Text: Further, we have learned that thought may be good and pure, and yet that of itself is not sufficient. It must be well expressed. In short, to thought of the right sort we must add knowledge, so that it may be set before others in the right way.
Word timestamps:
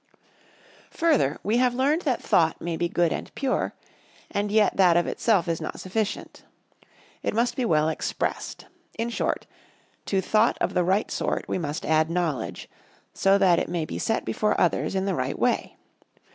Further, 0.89 1.37
we 1.43 1.57
have 1.57 1.75
learned 1.75 2.01
that 2.05 2.23
thought 2.23 2.59
may 2.59 2.75
be 2.75 2.89
good 2.89 3.13
and 3.13 3.31
pure, 3.35 3.75
and 4.31 4.51
yet 4.51 4.75
that 4.75 4.97
of 4.97 5.05
itself 5.05 5.47
is 5.47 5.61
not 5.61 5.79
sufficient. 5.79 6.43
It 7.21 7.35
must 7.35 7.55
be 7.55 7.65
well 7.65 7.87
expressed. 7.87 8.65
In 8.97 9.11
short, 9.11 9.45
to 10.07 10.19
thought 10.19 10.57
of 10.59 10.73
the 10.73 10.83
right 10.83 11.11
sort 11.11 11.47
we 11.47 11.59
must 11.59 11.85
add 11.85 12.09
knowledge, 12.09 12.67
so 13.13 13.37
that 13.37 13.59
it 13.59 13.69
may 13.69 13.85
be 13.85 13.99
set 13.99 14.25
before 14.25 14.59
others 14.59 14.95
in 14.95 15.05
the 15.05 15.13
right 15.13 15.37
way. 15.37 15.77